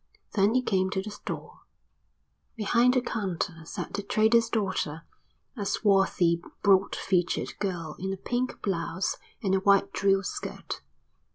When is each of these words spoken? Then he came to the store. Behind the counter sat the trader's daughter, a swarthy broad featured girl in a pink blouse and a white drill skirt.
Then 0.33 0.55
he 0.55 0.63
came 0.63 0.89
to 0.89 1.01
the 1.03 1.11
store. 1.11 1.59
Behind 2.55 2.95
the 2.95 3.03
counter 3.03 3.63
sat 3.65 3.93
the 3.93 4.01
trader's 4.01 4.49
daughter, 4.49 5.03
a 5.55 5.63
swarthy 5.63 6.41
broad 6.63 6.95
featured 6.95 7.53
girl 7.59 7.95
in 7.99 8.11
a 8.11 8.17
pink 8.17 8.63
blouse 8.63 9.17
and 9.43 9.53
a 9.53 9.59
white 9.59 9.93
drill 9.93 10.23
skirt. 10.23 10.81